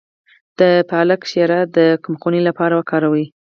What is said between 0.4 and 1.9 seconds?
د پالک شیره د